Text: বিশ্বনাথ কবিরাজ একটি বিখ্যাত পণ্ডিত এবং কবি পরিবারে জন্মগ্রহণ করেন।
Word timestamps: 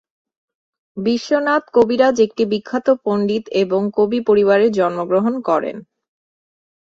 বিশ্বনাথ 0.97 1.63
কবিরাজ 1.73 2.15
একটি 2.19 2.43
বিখ্যাত 2.45 2.87
পণ্ডিত 3.05 3.43
এবং 3.63 3.81
কবি 3.97 4.19
পরিবারে 4.27 4.65
জন্মগ্রহণ 4.71 5.33
করেন। 5.41 5.77